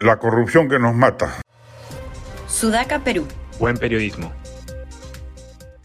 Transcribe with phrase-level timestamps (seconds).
[0.00, 1.40] La corrupción que nos mata.
[2.46, 3.26] Sudaca, Perú.
[3.58, 4.32] Buen periodismo.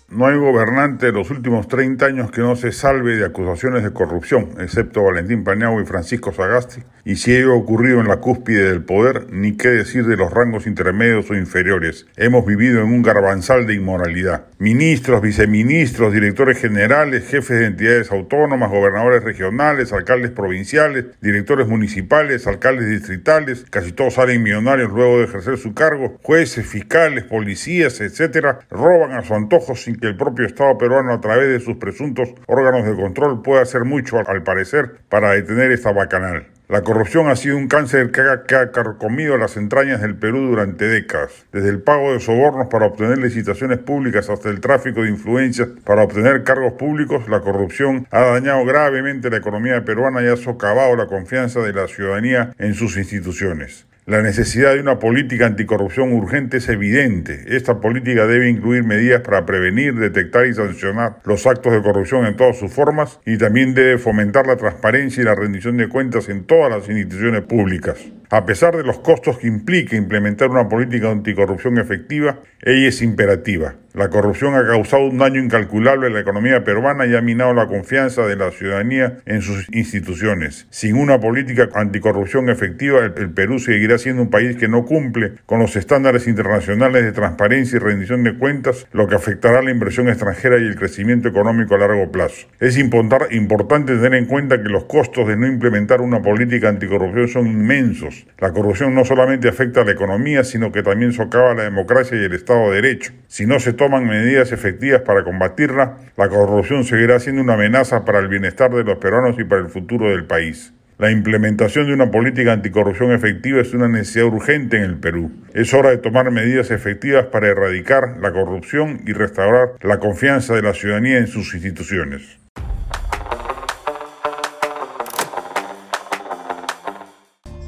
[0.07, 3.91] No hay gobernante de los últimos 30 años que no se salve de acusaciones de
[3.91, 8.69] corrupción, excepto Valentín Paniagua y Francisco Sagasti, y si ello ha ocurrido en la cúspide
[8.69, 12.05] del poder, ni qué decir de los rangos intermedios o inferiores.
[12.15, 14.45] Hemos vivido en un garbanzal de inmoralidad.
[14.59, 22.89] Ministros, viceministros, directores generales, jefes de entidades autónomas, gobernadores regionales, alcaldes provinciales, directores municipales, alcaldes
[22.89, 29.11] distritales, casi todos salen millonarios luego de ejercer su cargo, jueces, fiscales, policías, etcétera, roban
[29.11, 32.85] a su antojo sin que el propio Estado peruano a través de sus presuntos órganos
[32.85, 36.47] de control pueda hacer mucho, al parecer, para detener esta bacanal.
[36.73, 40.87] La corrupción ha sido un cáncer que ha, que carcomido las entrañas del Perú durante
[40.87, 45.67] décadas, desde el pago de sobornos para obtener licitaciones públicas hasta el tráfico de influencias
[45.83, 50.95] para obtener cargos públicos, la corrupción ha dañado gravemente la economía peruana y ha socavado
[50.95, 53.85] la confianza de la ciudadanía en sus instituciones.
[54.05, 57.45] La necesidad de una política anticorrupción urgente es evidente.
[57.55, 62.35] Esta política debe incluir medidas para prevenir, detectar y sancionar los actos de corrupción en
[62.35, 66.43] todas sus formas y también debe fomentar la transparencia y la rendición de cuentas en
[66.43, 67.97] todas las instituciones públicas.
[68.33, 73.75] A pesar de los costos que implica implementar una política anticorrupción efectiva, ella es imperativa.
[73.93, 77.67] La corrupción ha causado un daño incalculable a la economía peruana y ha minado la
[77.67, 80.65] confianza de la ciudadanía en sus instituciones.
[80.71, 85.59] Sin una política anticorrupción efectiva, el, Perú seguirá siendo un país que no cumple con
[85.59, 90.57] los estándares internacionales de transparencia y rendición de cuentas, lo que afectará la inversión extranjera
[90.57, 92.47] y el crecimiento económico a largo plazo.
[92.59, 97.45] Es importante tener en cuenta que los costos de no implementar una política anticorrupción son
[97.45, 98.22] inmensos.
[98.39, 102.23] La corrupción no solamente afecta a la economía, sino que también socava la democracia y
[102.23, 103.13] el Estado de Derecho.
[103.27, 108.19] Si no se toman medidas efectivas para combatirla, la corrupción seguirá siendo una amenaza para
[108.19, 110.73] el bienestar de los peruanos y para el futuro del país.
[110.99, 115.31] La implementación de una política anticorrupción efectiva es una necesidad urgente en el Perú.
[115.53, 120.61] Es hora de tomar medidas efectivas para erradicar la corrupción y restaurar la confianza de
[120.61, 122.42] la ciudadanía en sus instituciones.